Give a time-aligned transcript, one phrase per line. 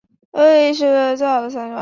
[0.01, 1.15] 这亦是英国最受欢迎的
[1.51, 1.75] 丧礼挽曲。